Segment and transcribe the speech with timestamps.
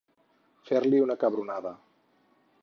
[0.69, 1.75] Fer-li una cabronada.